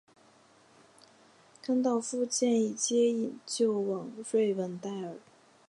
[1.61, 5.17] 甘道夫建议接应救往瑞文戴尔。